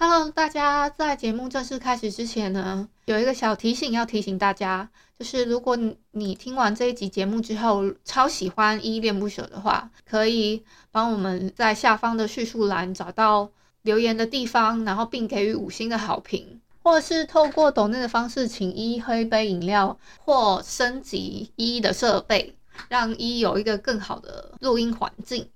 [0.00, 4.88] Hello，大家在节目正式开始之前呢，有一个小提醒要提醒大家，
[5.18, 5.76] 就是如果
[6.12, 10.62] 你听完这一集节目之后超喜欢依恋不舍的话，可以
[10.92, 13.50] 帮我们在下方的叙述栏找到
[13.82, 22.54] 留言的地方，然后并给予五星的好评，或者是透过抖内的方式请依喝一杯饮料，或升级依的设备，
[22.88, 25.48] 让依依有一个更好的录音环境。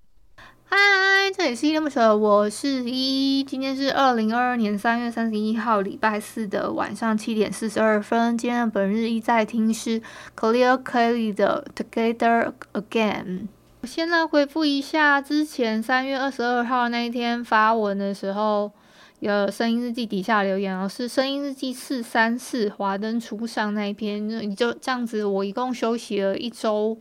[0.74, 3.44] 嗨，这里是依依恋不舍，我是依依。
[3.44, 8.38] 今天是二零二二年三月三十一号，礼拜四的晚上七点四十二分。
[8.38, 10.00] 今天的本日一在听是
[10.34, 13.48] Khalil Kelly 的 Together Again。
[13.82, 18.73] 我先来回复一下之前三月二十二号那一天发文的时候，
[19.20, 26.96] 有声音日记底下留言哦，是声音日记四三四华灯初上那一篇，你就这样子，我一共休息了一周，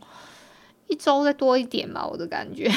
[0.88, 2.70] 一周再多一点吧，我的感觉。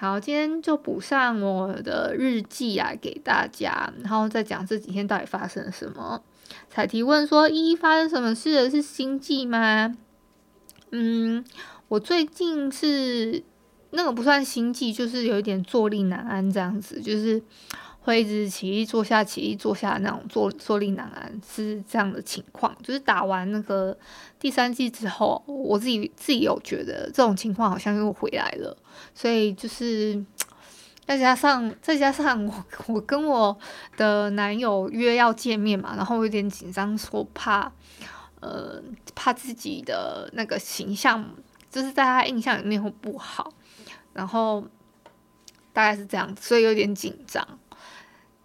[0.00, 6.22] 好，今天就补上我的日记啊，给大家，然后再讲这几天到底发生了什么。
[6.70, 8.70] 才提问说：一发生什么事的？
[8.70, 9.96] 是心悸吗？
[10.92, 11.44] 嗯，
[11.88, 13.42] 我最近是
[13.90, 17.42] 那个不算心悸，就是有一点坐立难安这样子，就是。
[18.08, 22.74] 会一直起立坐下，起立坐下那种坐坐立难安是这样的情况。
[22.82, 23.94] 就是打完那个
[24.40, 28.74] 第三季之后，我自己自己有觉得这种情况好像又回来了，
[29.14, 30.24] 所以就是
[31.06, 33.54] 再加上再加上我 我跟我
[33.98, 37.70] 的男友约要见面嘛，然后有点紧张，说怕
[38.40, 38.82] 呃
[39.14, 41.22] 怕自己的那个形象
[41.70, 43.52] 就是在他印象里面会不好，
[44.14, 44.66] 然后
[45.74, 47.57] 大概是这样，所以有点紧张。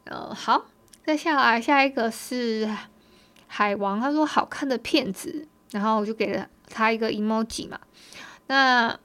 [0.06, 0.66] 呃，好，
[1.06, 2.70] 再下来下一个是
[3.48, 7.80] 海王，他说好看的片子，然后我就给了他一个 emoji 嘛。
[8.48, 8.98] 那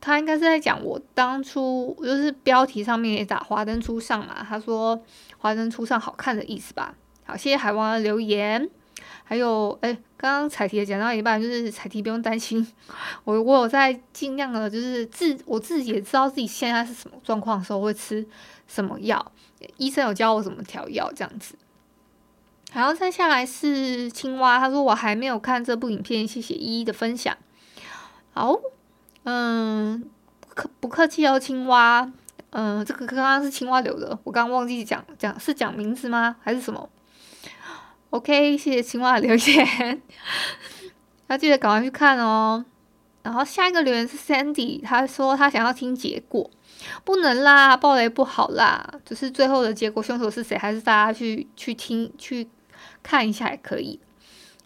[0.00, 5.00] 他应该是在讲我当初就是标题上面也打华灯初上嘛，他说
[5.38, 6.94] 华灯初上好看的意思吧。
[7.24, 8.68] 好，谢谢海王的留言。
[9.28, 12.64] 还有，哎，刚刚彩题也讲到一半，就是彩题不用担心，
[13.24, 18.24] 我我有在尽量的，就是自我自己也知道自己现在是什么状况的时候会吃
[18.68, 19.32] 什么药。
[19.78, 21.56] 医生有教我怎么调药，这样子。
[22.72, 27.36] 然后再下来是青蛙，他说我还没有看这部影片，谢谢依依的分享。
[28.32, 28.54] 好，
[29.24, 30.08] 嗯，
[30.40, 32.12] 不客不客气哦，青蛙。
[32.50, 36.36] 嗯，这个刚刚是青蛙留的，我刚刚忘记讲讲是讲名字吗？
[36.40, 36.88] 还是什么
[38.10, 40.02] ？OK，谢谢青蛙的留言，
[41.28, 42.64] 要记得赶快去看哦。
[43.22, 46.48] 然后下一个留言是 Sandy，他说他想要听结果。
[47.04, 48.88] 不能啦，爆雷不好啦。
[49.04, 52.48] 只是最后的结果，凶手是谁，还是大家去去听去
[53.02, 53.98] 看一下也可以。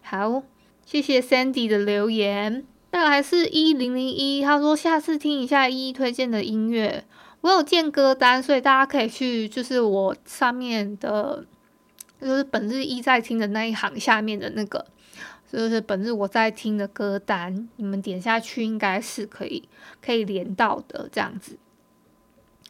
[0.03, 0.43] 好，
[0.85, 2.63] 谢谢 Sandy 的留言。
[2.91, 7.05] 再来是一零零一，他说下次听一下一一推荐的音乐。
[7.39, 11.45] 我有建歌单，所以大家可以去，就是我上面的，
[12.21, 14.85] 就是本日一在听的那一行下面的那个，
[15.51, 19.67] 就是本日我在听的歌单，你们点下去应该是可以
[20.01, 21.57] 可以连到的这样子。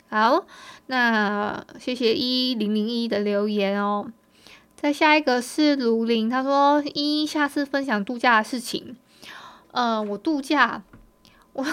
[0.09, 0.45] 好，
[0.87, 4.11] 那谢谢一零零一的留言哦。
[4.75, 8.97] 再下一个是卢林，他说依依下次分享度假的事情。
[9.71, 10.83] 呃，我度假，
[11.53, 11.65] 我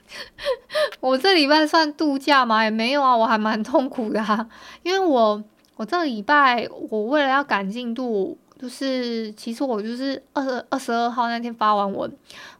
[1.00, 2.62] 我这礼拜算度假吗？
[2.62, 4.48] 也没有啊，我还蛮痛苦的啊，
[4.82, 5.42] 因为我
[5.76, 12.12] 我这个礼拜我为了要赶进度，就是其实我就是二二十二号那天发完文，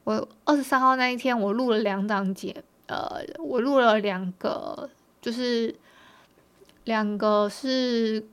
[0.04, 4.88] 我二十三号那一天我录了两档节，呃，我录了两个。
[5.18, 5.74] 就是
[6.84, 8.24] 两个是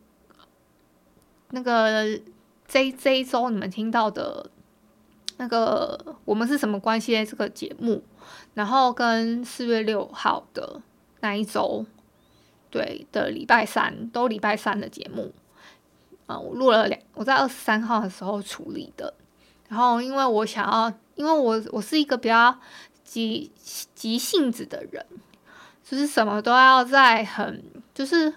[1.49, 2.19] 那个
[2.67, 4.47] 这这一周你们听到的
[5.37, 7.25] 那个我们是什么关系？
[7.25, 8.03] 这个节目，
[8.53, 10.79] 然后跟四月六号的
[11.21, 11.83] 那一周，
[12.73, 15.31] 对的礼拜三都礼拜三的节目
[16.25, 19.13] 啊，我录了两，我在二十三号的时候处理的。
[19.69, 22.59] 然后因为我想要，因为我我是一个比较
[23.03, 23.51] 急
[23.93, 25.05] 急性子的人。
[25.85, 27.61] 就是什么都要在很，
[27.93, 28.33] 就是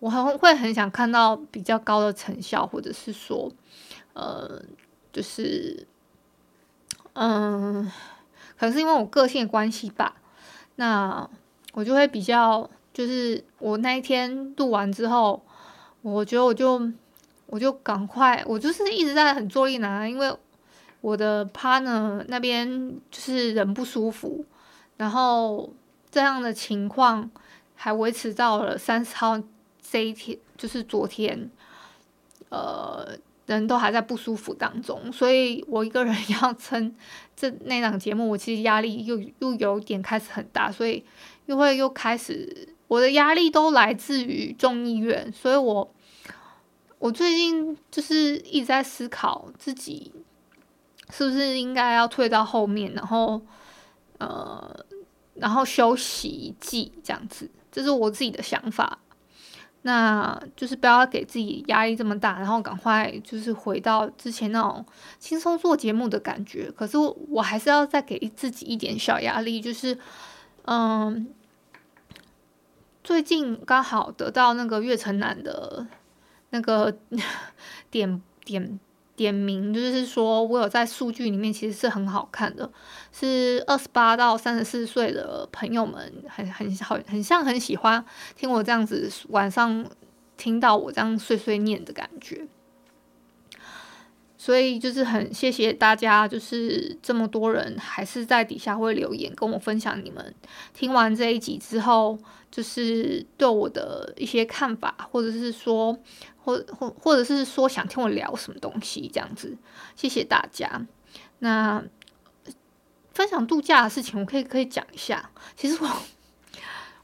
[0.00, 3.52] 我很会很想看到比较高的成效，或者是说，
[4.14, 4.60] 呃，
[5.12, 5.86] 就是，
[7.12, 7.84] 嗯，
[8.58, 10.16] 可能是因为我个性关系吧，
[10.76, 11.28] 那
[11.74, 15.44] 我就会比较，就是我那一天录完之后，
[16.00, 16.80] 我觉得我就
[17.44, 20.34] 我就赶快，我就是一直在很坐立难安，因为
[21.02, 24.44] 我的 partner 那边就是人不舒服，
[24.96, 25.70] 然后。
[26.08, 27.30] 这样的情况，
[27.74, 29.38] 还维持到了三十号
[29.82, 31.50] 这一天，就是昨天，
[32.48, 33.06] 呃，
[33.44, 36.94] 人都还在不舒服当中，所以我一个人 要撑
[37.34, 41.04] 这那档节目，我其实压力又又有点开始很大，所以
[41.46, 45.94] 又会又开始我的压力都来自于众议院，所以我
[46.98, 50.12] 我最近就是一直在思考自己
[51.10, 53.40] 是不是应该要退到后面，然后
[54.18, 54.84] 呃，
[55.34, 57.50] 然后休息一季这样子。
[57.70, 58.98] 这是我自己的想法，
[59.82, 64.82] 那就是不要给自己压力这么大，然后赶快就是回到之前那种
[65.18, 66.70] 轻松做节目的感觉。
[66.70, 66.96] 可是
[67.28, 69.98] 我还是要再给自己一点小压力，就是
[70.64, 71.28] 嗯，
[73.06, 75.86] 最近刚好得到那个月城南的
[76.50, 76.92] 那个
[77.88, 78.80] 点点。
[79.14, 82.70] 点名就是说，我有在数据里面其实是很好看的，
[83.10, 88.04] 是二十八到三十四岁的朋友们很很好，很像很喜欢
[88.36, 89.86] 听我这样子晚上
[90.36, 92.46] 听到我这样碎碎念的感觉，
[94.36, 100.34] 所以就是很谢谢大家，就是这么多人还是在底下会留言跟我分享你们
[100.74, 102.18] 听完这一集之后，
[102.50, 105.98] 就是对我的一些看法，或者是说。
[106.46, 109.58] 或或或者是说想听我聊什么东西这样子，
[109.96, 110.86] 谢谢大家。
[111.40, 111.82] 那
[113.12, 115.28] 分享度假的事情，我可以可以讲一下。
[115.56, 115.88] 其实我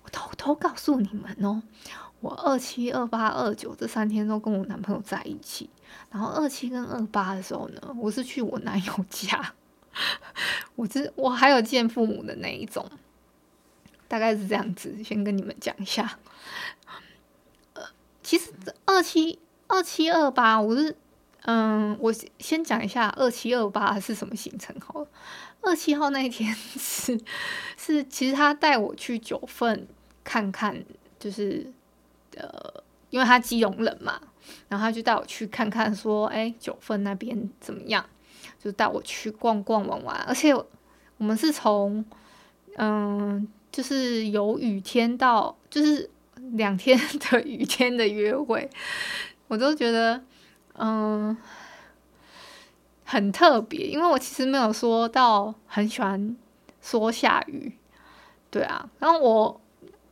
[0.05, 1.61] 我偷偷告诉你们哦，
[2.21, 5.69] 我二七、二八、二九这三天都跟我男朋友在一起。
[6.13, 9.55] 然后二七跟二八的时候呢，我是去我男友家，
[10.77, 12.87] 我是我还有见父母的那一种，
[14.07, 15.03] 大概是这样子。
[15.03, 16.19] 先跟你们讲一下。
[17.73, 17.83] 呃
[18.23, 18.53] 其实
[18.85, 20.95] 二七二七二八，我是
[21.45, 25.09] 嗯，我先讲一下二七二八是什么行程好了。
[25.63, 27.19] 二七号那一天 是
[27.77, 29.89] 是，其实他带我去九份
[30.23, 30.85] 看看，
[31.19, 31.73] 就是
[32.37, 34.21] 呃，因为他基隆人嘛，
[34.69, 38.05] 然后他就带我去看看，说，哎，九份那边怎么样？
[38.63, 42.05] 就带我去逛逛玩玩，而且我们是从
[42.77, 46.11] 嗯，就是有雨天到就是。
[46.55, 46.99] 两天
[47.31, 48.69] 的雨天的约会，
[49.47, 50.21] 我都觉得
[50.75, 51.35] 嗯
[53.05, 56.37] 很特别，因为我其实没有说到很喜欢
[56.81, 57.79] 说下雨，
[58.51, 58.91] 对啊。
[58.99, 59.61] 然后我，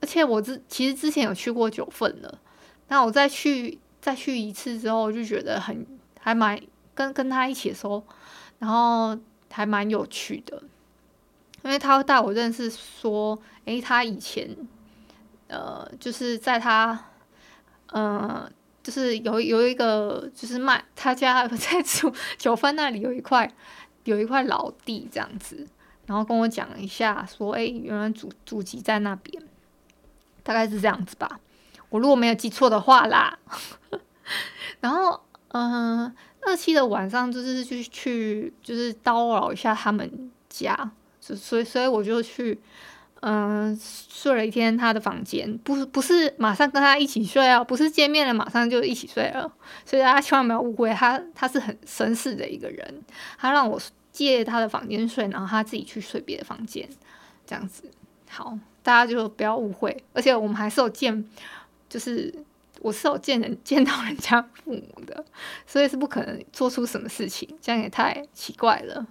[0.00, 2.38] 而且我之其实之前有去过九份了，
[2.86, 5.86] 那我再去再去一次之后，我就觉得很
[6.18, 6.60] 还蛮
[6.94, 8.04] 跟跟他一起的时候，
[8.58, 9.18] 然后
[9.50, 10.62] 还蛮有趣的，
[11.62, 14.56] 因为他带我认识说，诶，他以前。
[15.52, 16.96] 呃，就是在他，
[17.88, 18.48] 呃，
[18.84, 23.52] 就是有有一个，就是卖他家在九九份那里有一块
[24.04, 25.66] 有一块老地这样子，
[26.06, 29.42] 然后跟我讲一下，说，哎，原来祖祖籍在那边，
[30.44, 31.40] 大概是这样子吧，
[31.88, 33.36] 我如果没有记错的话啦。
[34.80, 36.12] 然后，嗯、
[36.42, 40.90] 二期的晚上就是去去就是叨扰一下他们家，
[41.20, 42.58] 所以所以我就去。
[43.22, 49.52] 嗯，睡了一天他的房间，不是不是马上跟他一起睡啊，不是见面了马上就一起睡了，
[49.84, 53.02] 所以大家千万不要误会，他他是很绅士的一个人，
[53.36, 53.78] 他让我
[54.10, 56.88] 借他的房间睡，然后他自己去睡别的房间，
[57.46, 57.82] 这样子，
[58.30, 61.22] 好，大家就不要误会，而且我们还是有见，
[61.90, 62.34] 就是
[62.80, 65.24] 我是有见人见到人家父母的，
[65.66, 69.06] 所以是不可能做出什么事情，这样也太奇怪了。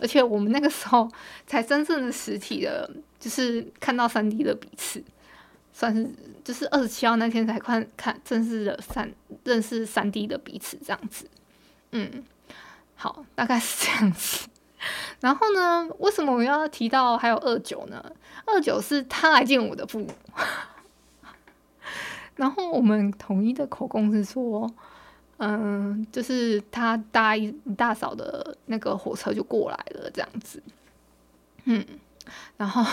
[0.00, 1.10] 而且我们那个时候
[1.46, 5.02] 才真正的实体的，就是看到三 D 的彼此，
[5.72, 6.08] 算是
[6.44, 9.12] 就是二十七号那天才看看正式的三
[9.44, 11.28] 认识三 D 的彼此这样子，
[11.90, 12.24] 嗯，
[12.94, 14.46] 好，大概是这样子。
[15.18, 18.12] 然后呢，为什么我要提到还有二九呢？
[18.46, 20.08] 二九是他来见我的父母，
[22.38, 24.66] 然后我们统一的口供是说。
[25.40, 30.60] 嗯，就是他搭一大早的那个火车就过来了，这样子。
[31.62, 31.86] 嗯，
[32.56, 32.84] 然后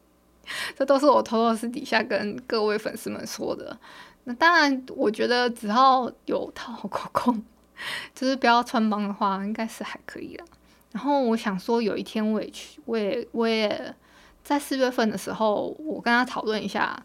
[0.74, 3.78] 这都是我偷偷私底下跟各位粉丝们说的。
[4.24, 7.44] 那当然，我觉得只要有讨好口供，
[8.16, 10.44] 就是不要穿帮的话，应该是还可以了。
[10.92, 13.94] 然后我想说，有一天我也去，我也我也
[14.42, 17.04] 在四月份的时候，我跟他讨论一下，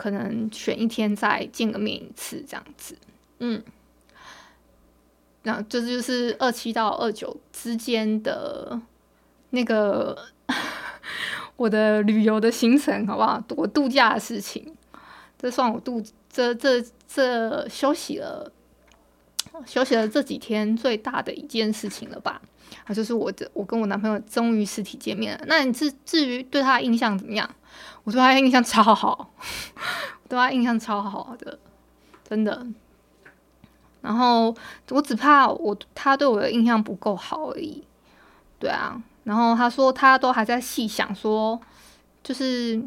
[0.00, 2.96] 可能选一天再见个面一次，这样子。
[3.40, 3.62] 嗯。
[5.42, 8.80] 那这就是二七到二九之间的
[9.50, 10.16] 那个
[11.56, 13.42] 我的旅游的行程，好不好？
[13.56, 14.74] 我度假的事情，
[15.38, 18.50] 这算我度这这这休息了，
[19.66, 22.40] 休息了这几天最大的一件事情了吧？
[22.86, 25.44] 啊，就是我的，我跟我男朋友终于实体见面了。
[25.46, 27.48] 那你至至于对他的印象怎么样？
[28.04, 29.32] 我对他印象超好，
[30.28, 31.58] 对他印象超好的，
[32.28, 32.66] 真的。
[34.00, 34.54] 然后
[34.88, 37.84] 我只怕我他对我的印象不够好而已。
[38.58, 41.60] 对啊，然后他说他都还在细想说，
[42.22, 42.80] 就是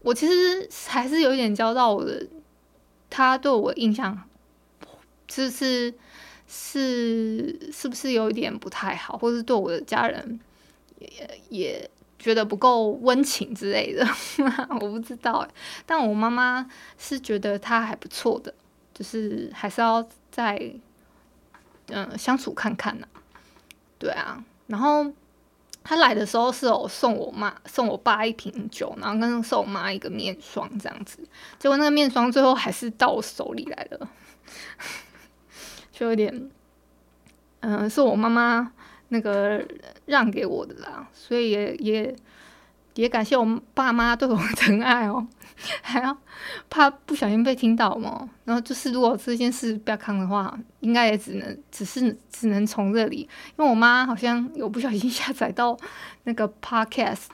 [0.00, 2.26] 我其实还是有一点交到我的，
[3.10, 4.18] 他对我印象，
[5.26, 5.92] 就是
[6.48, 10.40] 是是不是有一点不太好，或是对我的家人
[10.98, 14.06] 也也觉得不够温情之类的，
[14.80, 15.46] 我不知道。
[15.84, 18.54] 但我妈妈是觉得他还不错的，
[18.94, 20.06] 就是还是要。
[20.28, 20.70] 再
[21.88, 23.08] 嗯、相处看看呢、
[23.98, 25.10] 对啊，然后
[25.82, 31.26] 他来的时候是有送我妈送我爸一瓶酒，然后跟送我妈一个面霜这样子，
[31.58, 34.10] 结果那个面霜最后还是到我手里来了，
[35.96, 36.50] 就有点
[37.60, 38.70] 嗯、是我妈妈
[39.08, 39.66] 那个
[40.04, 42.14] 让给我的啦，所以也也
[42.94, 45.26] 也感谢我爸妈对我的疼爱哦。
[45.80, 46.14] 还要
[46.68, 48.28] 怕不小心被听到嘛？
[48.44, 53.20] 然后就是如果这件事不要看的话，应该也只能只是只能从这里，
[53.56, 55.74] 因为我妈好像有不小心下载到
[56.24, 57.28] 那个 podcast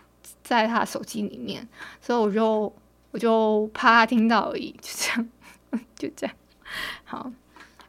[0.45, 1.66] 在她手机里面，
[2.00, 2.73] 所以我就
[3.11, 5.28] 我就怕她听到而已，就这样
[5.99, 6.37] 就这样。
[7.04, 7.31] 好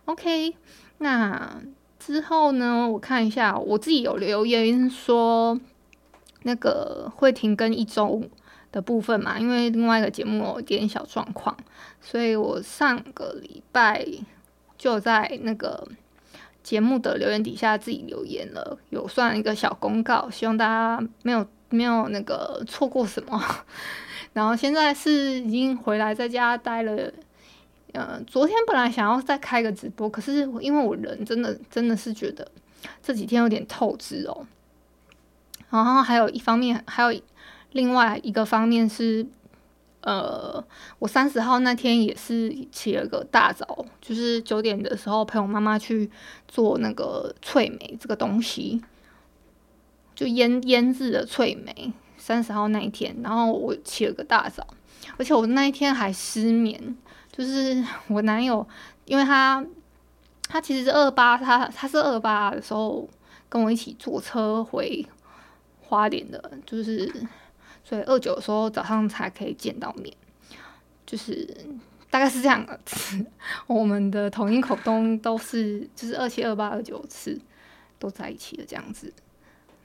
[0.06, 0.56] ，OK，
[1.00, 1.62] 那
[2.00, 2.90] 之后呢？
[2.90, 5.60] 我看一下，我自己有留言说
[6.44, 8.24] 那个会停更一周。
[8.74, 11.56] 的部分嘛，因为另外一个节目有点小状况，
[12.02, 14.04] 所以我上个礼拜
[14.80, 15.88] 就在那个
[16.64, 23.40] 节目的留言底下自己留言了，有算一个小公告，希望大家没有没有那个错过什么。
[24.34, 27.14] 然后现在是已经回来在家待了，
[27.94, 32.48] 嗯，昨天本来想要再开个直播，可是因为我人真的真的是觉得
[33.02, 34.46] 这几天有点透支哦，
[35.70, 37.22] 然后还有一方面还有。
[37.76, 39.26] 另外一个方面是，
[40.02, 40.64] 呃，
[41.00, 46.08] 我三十号那天也是起了个大早，就是九点的时候陪我妈妈去
[46.48, 48.80] 做那个脆梅这个东西，
[50.14, 51.92] 就腌腌制的脆梅。
[52.16, 54.68] 三十号那一天，然后我起了个大早，
[55.18, 56.96] 而且我那一天还失眠，
[57.34, 58.66] 就是 我男友，
[59.04, 59.66] 因为他
[60.48, 63.10] 他其实是二八，他他是二八的时候
[63.50, 65.06] 跟我一起坐车回
[65.82, 67.12] 花莲的，就是。
[67.86, 70.16] 所以二九的时候早上才可以见到面，
[71.06, 71.46] 就是
[72.10, 73.26] 大概是这样子。
[73.68, 77.38] 我们的统一口东都是就是二七二八二九次
[78.00, 79.14] 都在一起的这样子。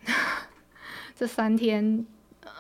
[1.17, 2.07] 这三天，
[2.43, 2.53] 呃，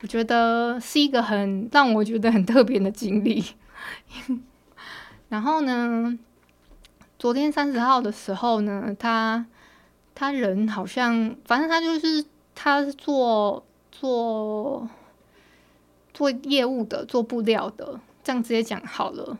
[0.00, 3.44] 我觉得是一个很让我觉得很特别的经历。
[5.28, 6.18] 然后呢，
[7.18, 9.46] 昨天三十号的时候呢，他
[10.14, 12.24] 他人好像，反正他就是
[12.54, 13.64] 他是做。
[13.90, 14.88] 做
[16.14, 19.36] 做业务的，做布料的，这样直接讲好了。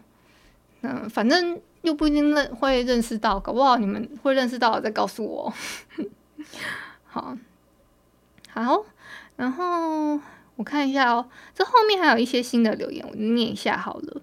[0.81, 5.53] 嗯，反正又不一定认会认识到，搞不好你们会认识到再告诉我。
[7.07, 7.37] 好，
[8.51, 8.85] 好，
[9.37, 10.19] 然后
[10.59, 14.21] 我看一下哦，这后面还有一些新的留言，我念一下好了。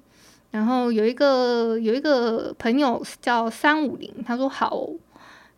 [0.51, 4.87] 然后有一个有一个朋友叫三五零，他说好，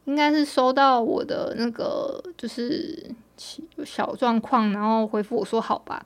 [0.05, 3.11] 应该是收到我的那个就是。
[3.85, 6.03] 小状况，然后回复我说好吧。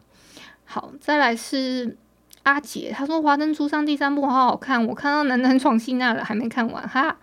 [0.65, 1.95] 好，再来是
[2.43, 7.17] 阿杰，他说《华灯初上》第三部好好看，我看到男男床戏那了，还没看完哈。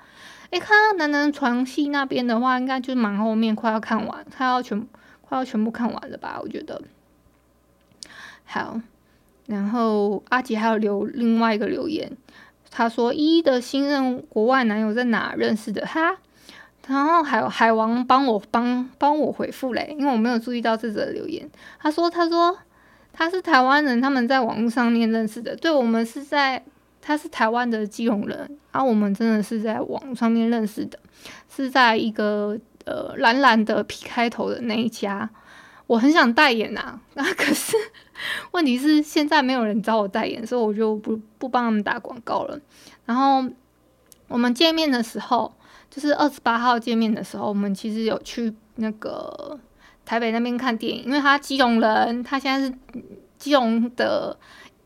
[0.49, 4.89] 诶，看到男男床戏那边的话，应该就是蛮后面，快要看完，快要全
[5.21, 6.39] 快要全部看完了吧？
[6.41, 6.81] 我觉得。
[8.51, 8.81] 好，
[9.47, 12.11] 然后阿杰还有留另外一个留言，
[12.71, 15.87] 他说一的新任国外男友在哪认识的？
[15.87, 16.17] 哈。
[16.87, 21.47] 然后还有海王帮我帮帮我回复嘞，因为我没有注意到这则留言。
[21.79, 22.57] 他说：“他说
[23.13, 25.55] 他是台湾人，他们在网络上面认识的。
[25.55, 26.65] 对，我们是在
[27.03, 30.99] 他是台湾的基隆人，啊，我们真的是在网上面认识的，
[31.55, 35.29] 是在一个呃蓝蓝的 P 开头的那一家。
[35.87, 37.77] 我很想代言呐，那 可是
[38.53, 42.61] 问题是现在没有人找我代言，所以我就不不帮他们打广告了。
[43.05, 43.45] 然后
[44.29, 45.53] 我们见面的时候。”
[45.91, 49.59] 就是二十八号见面的时候，我们其实有去那个
[50.05, 52.75] 台北那边看电影，因为他基隆人，他现在是
[53.39, 54.39] 基隆的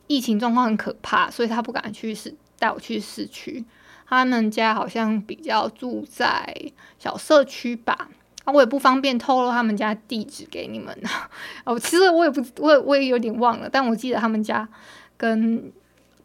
[0.07, 3.65] 疫情状况很可怕，所以他不敢去市带我去市区。
[4.07, 6.55] 他们家好像比较住在
[7.01, 8.09] 小社区吧，
[8.45, 10.97] 啊，我也不方便透露他们家地址给你们
[11.65, 14.69] 哦，其实我也不，我也我也有点忘了，但我记得他们家
[15.17, 15.73] 跟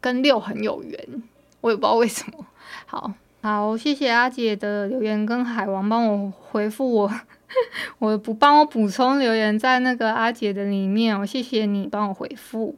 [0.00, 1.22] 跟六很有缘，
[1.60, 2.46] 我也不知道为什么。
[2.86, 3.12] 好。
[3.40, 7.10] 好，谢谢阿姐的留言，跟海王帮我回复我，
[8.00, 12.74] 我不帮我补充留言在那个阿姐的里面哦，谢谢你帮我回复。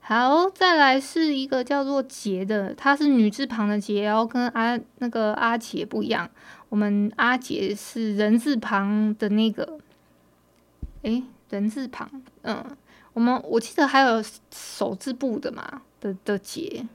[0.00, 6.28] 好，再来是一个叫做杰的，她是女字旁的杰，然后跟阿那个阿杰不一样，
[6.70, 9.78] 我们阿杰是人字旁的那个，
[11.02, 12.10] 诶，人字旁，
[12.40, 12.64] 嗯。
[13.12, 14.22] 我们我记得还有
[14.52, 16.86] 手字部的嘛的的杰，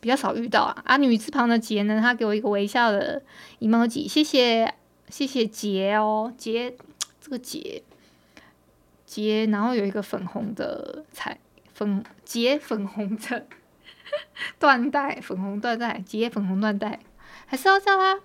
[0.00, 0.82] 比较少遇到啊。
[0.84, 3.22] 啊，女字旁的杰呢，他给我一个微笑的
[3.60, 4.74] emoji，谢谢
[5.08, 6.76] 谢谢杰哦，杰
[7.20, 7.84] 这个杰。
[9.06, 11.38] 杰，然后有一个粉红的彩
[11.72, 13.46] 粉杰粉红的
[14.58, 16.98] 缎带，粉红缎带杰粉红缎带，
[17.46, 18.20] 还是要叫他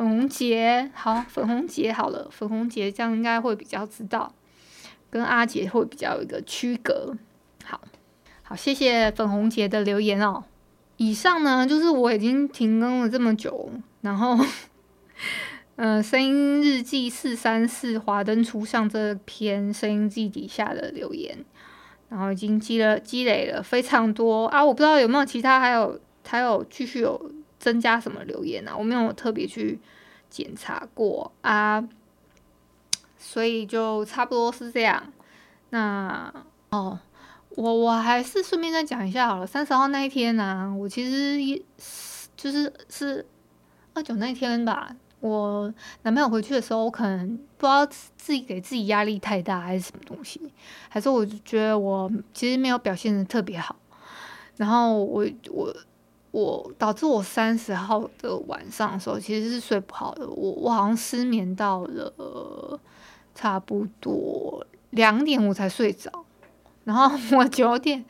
[0.00, 4.32] 粉红杰好，粉红杰好了，粉红杰这样应该会比较知道。
[5.10, 7.14] 跟阿杰会比较有一个区隔，
[7.62, 7.78] 好，
[8.42, 10.44] 好，谢谢粉红杰的留言哦。
[10.96, 14.38] 以上呢，就是我已经停更了这么久，然后，
[15.76, 21.44] 呃，声音日记四三四华灯初上这篇声音记底下的留言，
[22.08, 27.30] 然后已经积了积累了非常多啊，我不知道有没有其他还有还有继续有
[27.60, 29.78] 增加什么留言啊，我没有特别去
[30.28, 31.88] 检查过啊。
[33.16, 35.12] 所以就差不多是这样。
[35.68, 36.32] 那
[36.70, 36.98] 哦，
[37.50, 39.46] 我我还是顺便再讲一下好了。
[39.46, 41.62] 三十号那一天呢、我其实也
[42.34, 43.24] 就是是
[43.92, 44.96] 二九那天吧。
[45.20, 50.40] 我男朋友回去的时候，我可能不知道自己给自己压力太大还是什么东西，
[50.88, 53.76] 还是我就觉得我其实没有表现的特别好。
[54.56, 55.76] 然后我我
[56.30, 60.28] 我导致我三十号的晚上的时候其实是睡不好的。
[60.28, 62.80] 我我好像失眠到了。
[63.32, 66.10] 差不多两点我才睡着，
[66.84, 67.08] 然后
[67.38, 68.04] 我九点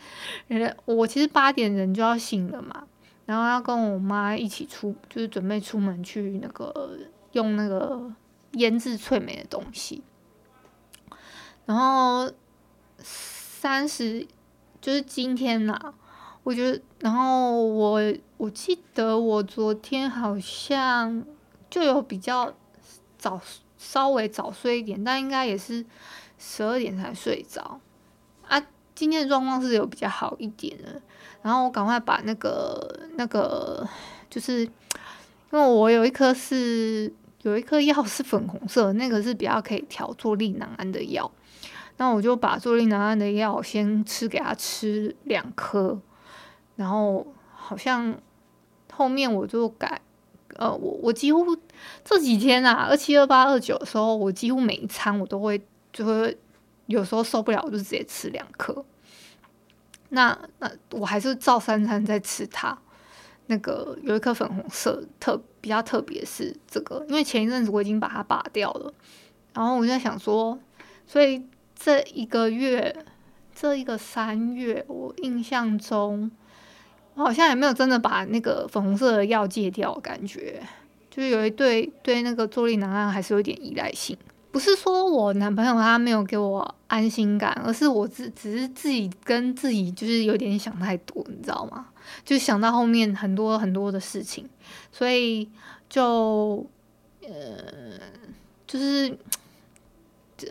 [0.48, 2.84] 人，我其实八点人就要醒了嘛，
[3.26, 6.98] 然后要跟我妈一起出，就是准备出门去那个
[7.32, 8.10] 用那个
[8.52, 10.02] 腌制脆梅的东西，
[11.66, 12.28] 然后
[12.98, 14.26] 三十
[14.80, 15.94] 就是今天啦，
[16.42, 18.00] 我觉得，然后我
[18.36, 21.24] 我记得我昨天好像
[21.68, 22.52] 就有比较
[23.18, 23.40] 早。
[23.82, 25.82] 稍微早睡一点，但应该也是
[26.38, 27.80] 十二点才睡着
[28.46, 28.62] 啊。
[28.94, 31.00] 今天的状况是有比较好一点的，
[31.40, 33.88] 然后我赶快把那个那个，
[34.28, 34.70] 就是因
[35.52, 41.32] 为我有一颗是有一颗药是粉红色，那个是比较可以调坐立难安的药，
[41.96, 45.98] 那我就把坐立难安的药先吃给他吃两颗，
[46.80, 48.18] 然后好像
[48.90, 50.00] 后面我就改。
[50.56, 51.56] 呃，我我几乎
[52.04, 55.62] 这几天啊，二七二八二九的时候，我几乎每一餐我都会
[55.92, 56.36] 就会
[56.86, 58.84] 有时候受不了，我就直接吃两颗。
[60.08, 62.76] 那那我还是照三餐在吃它。
[63.46, 68.92] 那个有一颗粉红色特比较特别是这个，因为前一阵子我已经把它拔掉了，
[69.54, 70.58] 然后我就在想说，
[71.06, 73.04] 所以这一个月
[73.54, 76.30] 这一个三月，我印象中。
[77.14, 80.62] 我好像也没有真的把那个粉红色的药戒掉，感觉
[81.10, 84.16] 就是有一对对那个坐立难安还是有点依赖性。
[84.52, 91.86] 不是说我男朋友他没有给我安心感，而是我只只是自己跟自己就是有点想太多，你知道吗？
[92.24, 94.48] 就想到后面很多很多的事情，
[94.90, 95.48] 所以
[95.88, 96.66] 就
[97.22, 97.28] 呃
[98.66, 99.16] 就是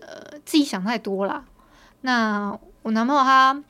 [0.02, 1.44] 呃自己想太多啦。
[2.02, 3.64] 那我男朋友他。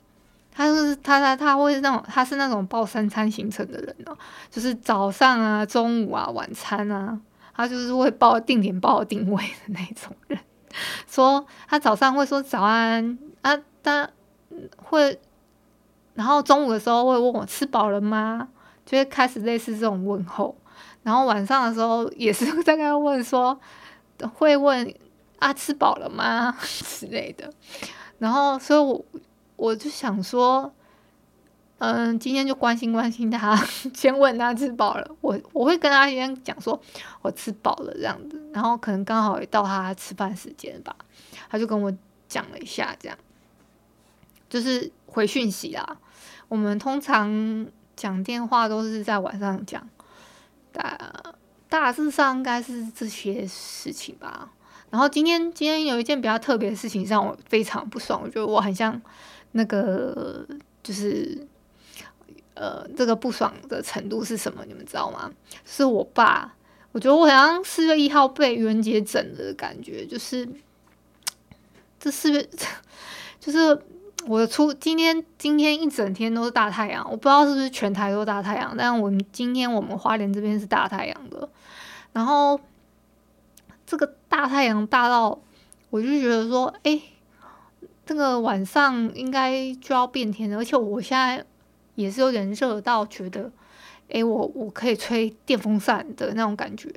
[0.60, 4.14] 他就是他他他会是那种他是那种报三餐行程的人哦，
[4.50, 7.18] 就是早上啊、中午啊、晚餐啊，
[7.56, 10.38] 他就是会报定点报定位的那种人。
[11.08, 14.10] 说他早上会说早安啊，他
[14.76, 15.18] 会，
[16.12, 18.48] 然后中午的时候会问我吃饱了吗？
[18.84, 20.54] 就会开始类似这种问候。
[21.02, 23.58] 然后晚上的时候也是在跟他问说，
[24.34, 24.94] 会问
[25.38, 27.50] 啊吃饱了吗 之类的。
[28.18, 29.02] 然后所以我。
[29.60, 30.72] 我就想说，
[31.76, 33.54] 嗯，今天就关心关心他，
[33.92, 35.06] 先问他吃饱了。
[35.20, 36.80] 我我会跟他先讲说，
[37.20, 40.96] 我吃饱了这样子，然后可能刚好也到他吃饭时间吧，
[41.50, 41.92] 他就跟我
[42.26, 43.18] 讲了一下，这样
[44.48, 45.98] 就是回讯息啦。
[46.48, 49.86] 我们通常讲电话都是在晚上讲，
[50.72, 50.98] 大
[51.68, 54.50] 大致上应该是这些事情吧。
[54.88, 58.98] 然后今天今天有一件比较特别的事情让我非常不爽，我觉得我很像。
[59.52, 60.46] 那个
[60.82, 61.46] 就是，
[62.54, 64.64] 呃，这个不爽的程度是什么？
[64.66, 65.30] 你们知道吗？
[65.64, 66.54] 是我爸，
[66.92, 70.48] 我觉得我好像四月一号被愚人节整的感觉，就是
[71.98, 72.48] 这四月，
[73.40, 73.78] 就是
[74.26, 81.48] 我的出今天今天一整天都是大太阳，我不知道是不是全台都大太阳，但我们今天我们花莲这边是大太阳的。
[82.12, 82.60] 然后
[83.86, 85.40] 这个大太阳大到，
[85.90, 87.00] 我就觉得说，哎，
[88.10, 91.44] 这个晚上应该就要变天了，而且我现在
[91.94, 93.48] 也是有点热到觉得，
[94.08, 96.92] 哎，我我可以吹电风扇的那种感觉。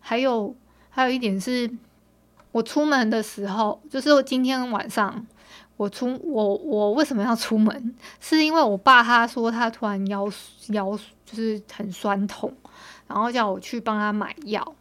[0.00, 0.56] 还有
[0.88, 1.70] 还有一点是，
[2.50, 5.26] 我出门的时候，就是我今天晚上。
[5.76, 7.94] 我出我我为什么要出门？
[8.18, 10.26] 是因为我爸他说他突然腰
[10.68, 12.50] 腰就是很酸痛，
[13.06, 14.74] 然后叫我去帮他买药，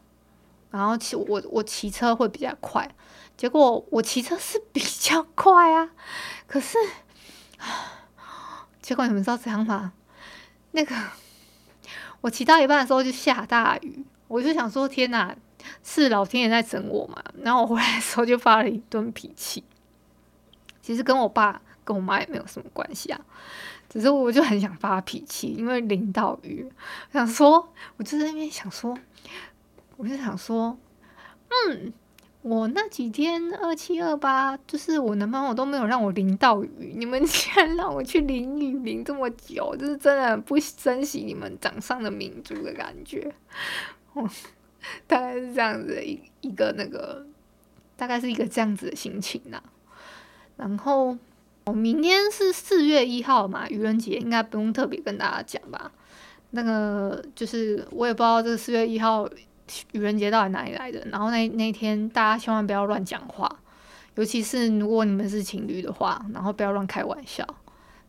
[0.72, 2.90] 然后骑我我骑车会比较快，
[3.38, 5.92] 结果我骑车是比较快啊，
[6.48, 6.78] 可是，
[8.82, 9.94] 结果你们知道怎样吗？
[10.72, 10.96] 那个
[12.22, 15.36] 我骑到一半的时候就下大雨，我就想说天哪，
[15.84, 17.24] 是老天爷在整我嘛？
[17.44, 19.64] 然后我回来的时候就发了一顿脾气。
[20.82, 23.20] 其实跟我爸跟我妈也没有什么关系啊，
[23.88, 26.68] 只是我就很想发脾气，因为淋到雨，
[27.14, 28.98] 想说，我就在那边想说，
[29.98, 30.78] 我就想说，
[31.50, 31.94] 嗯，
[32.44, 43.34] 我那几天二七二八，就是我男朋友都没有让我淋到雨，你们竟然让我去淋雨淋这么久，就是真的不珍惜你们掌上的明珠的感觉，
[44.14, 44.30] 哦，
[45.08, 47.26] 大概是这样子的一一个那个，
[47.98, 49.62] 大概是一个这样子的心情呐、
[50.56, 51.18] 然后，
[51.66, 55.92] 我明天是四月一号嘛，愚人节应该不用特别跟大家讲吧。
[56.52, 59.30] 那个就是我也不知道这个四月一号
[59.92, 61.06] 愚人节到底哪里来的。
[61.12, 63.50] 然后那那天大家千万不要乱讲话，
[64.16, 67.46] 尤其是如果你们是情侣的话，然后不要乱开玩笑。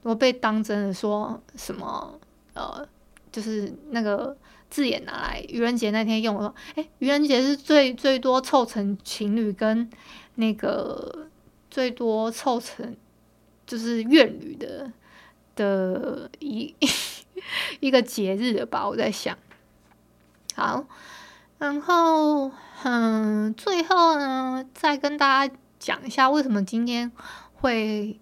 [0.03, 2.19] 如果被当真的说什么，
[2.55, 2.87] 呃，
[3.31, 4.37] 就是那个
[4.71, 9.89] 字眼拿来愚人节那天用，我说，哎，愚人节是最最多凑成情侣跟
[10.37, 11.27] 那个。
[11.71, 12.97] 最多凑成
[13.67, 14.91] 就是怨侣的
[15.55, 16.75] 的一
[17.79, 18.89] 一个节日的吧？
[18.89, 19.37] 我在想。
[20.55, 20.87] 好，
[21.59, 22.51] 然后
[22.85, 27.11] 嗯，最后呢，再跟大家讲一下为什么今天
[27.55, 28.19] 会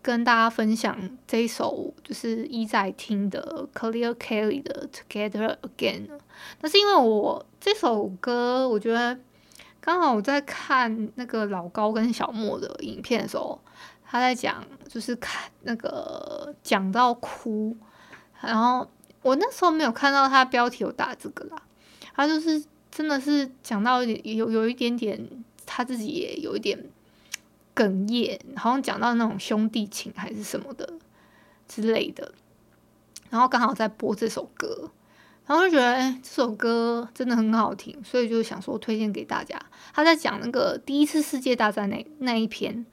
[0.00, 0.96] 跟大家分享
[1.26, 6.08] 这一首就是一在听的 Clear Kelly 的 Together Again。
[6.60, 9.18] 那是因为我这首歌，我觉得。
[9.80, 13.58] 刚好我在看那个老高跟小莫的影片的时候，
[14.04, 17.74] 他在讲，就是看那个讲到哭，
[18.42, 18.86] 然后
[19.22, 21.62] 我那时候没有看到他标题有打这个啦，
[22.18, 25.16] 他就是真的是讲到有有一点点，
[25.64, 26.76] 他自己也有一点
[27.76, 30.94] 哽咽，好像讲到那种兄弟情还是什么的
[31.68, 32.32] 之类的，
[33.30, 34.90] 然后刚好在播这首歌。
[35.46, 39.58] 然后就觉得，哎，这首歌真的很好听，所以就想说推荐给大家。
[39.94, 42.84] 他在讲那个第一次世界大战那那一篇，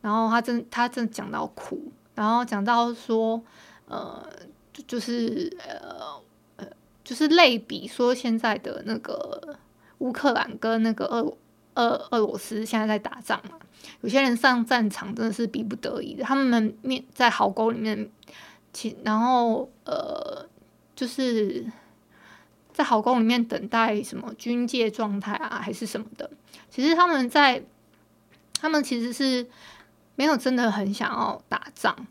[0.00, 3.42] 然后他真他真讲到哭，然后讲到说，
[3.88, 4.26] 呃，
[4.72, 6.18] 就就是呃，
[7.08, 9.56] 就是类比说现在的那个
[9.98, 11.36] 乌克兰跟那个俄
[11.76, 13.58] 俄俄罗斯现在在打仗嘛，
[14.02, 18.10] 有些人上战场真的是逼不得已的，他们面在壕沟里面，
[18.74, 20.46] 其然后呃
[20.94, 21.64] 就是。
[22.70, 26.30] 在壕沟里面等待什么军界状态啊，还是什么的？
[26.70, 27.60] 其实他们在，
[28.60, 29.44] 他们其实是
[30.14, 32.06] 没有真的很想要打仗。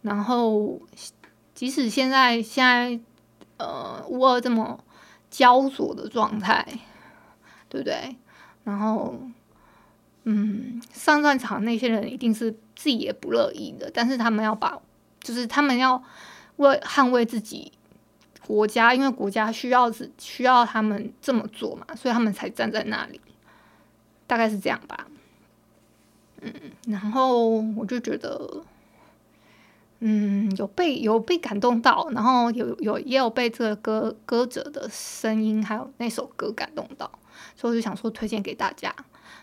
[0.00, 0.80] 然后，
[1.54, 2.98] 即使现在现在
[3.60, 4.82] 呃乌俄这么
[5.30, 6.66] 焦灼的状态，
[7.68, 8.16] 对不对？
[8.64, 9.14] 然后，
[10.24, 14.78] 嗯，上战场那些人一定是自己也不乐意的，但是他们要把，
[15.20, 16.02] 就是他们要
[16.56, 17.72] 为捍卫自己。
[18.46, 23.20] 国家，因为国家需要是需要他们这么做嘛，所以他们才站在那里，
[24.26, 25.06] 大概是这样吧。
[26.40, 26.52] 嗯，
[26.86, 28.64] 然后我就觉得，
[30.00, 37.10] 嗯，有被有被感动到，然后有有也有被这个歌歌者的声音还有那首歌感动到，
[37.54, 38.94] 所以我就想说推荐给大家。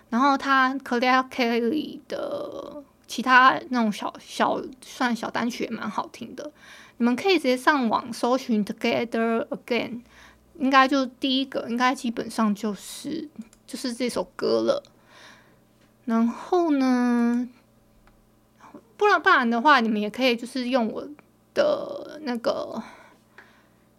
[0.09, 6.51] 然后他 Clear Kelly 的其他那种小小算小单曲也蛮好听的。
[6.97, 10.01] 你们可以直接上网搜寻 Together Again，
[10.57, 13.29] 应该就第一个，应该基本上就是
[13.67, 14.81] 就是这首歌了。
[16.05, 17.47] 然后呢，
[18.97, 21.07] 不然不然的话，你们也可以就是用我
[21.53, 22.81] 的那个，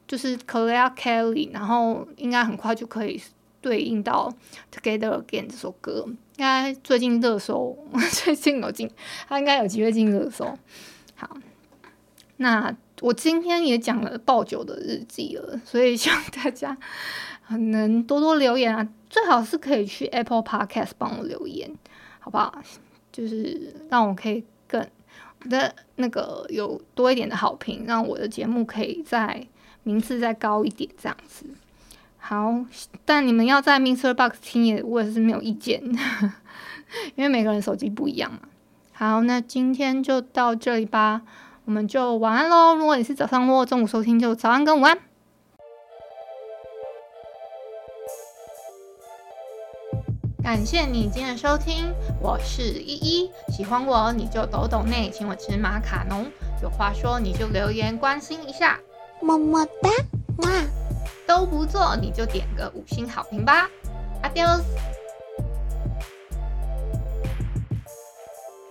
[0.06, 3.22] 就是 Clear Kelly，然后应该很快就可以
[3.60, 4.30] 对应到
[4.70, 6.04] Together Again 这首歌。
[6.06, 7.76] 应该最近热搜，
[8.24, 8.90] 最近有进，
[9.28, 10.58] 他应该有机会进热搜。
[11.14, 11.36] 好，
[12.36, 12.76] 那。
[13.00, 16.76] 我今天也讲了爆酒的日记了，所以希望大家
[17.50, 21.72] 能多多留言啊，最好是可以去 Apple Podcast 帮我留言，
[22.18, 22.60] 好不好？
[23.12, 24.86] 就是让我可以更
[25.42, 29.46] 我的那个有多一点的好评，让我的节目可以在
[29.82, 31.46] 名次再高一点这样子。
[32.18, 32.64] 好，
[33.04, 35.82] 但你们要在 MixerBox 听也我也是没有意见，
[37.16, 38.40] 因为每个人手机不一样嘛。
[38.92, 41.22] 好，那今天就到这里吧，
[41.64, 42.74] 我们就晚安喽。
[42.74, 44.98] 如果你是早上或中午收听，就早安跟午安。
[50.48, 53.30] 感谢你今天的收听，我是依依。
[53.52, 56.24] 喜欢我你就抖抖内，请我吃马卡龙。
[56.62, 58.80] 有话说你就留言关心一下，
[59.20, 59.90] 么么哒，
[60.38, 60.50] 哇！
[61.26, 63.68] 都不做你就点个五星好评吧
[64.22, 64.62] ，Adios。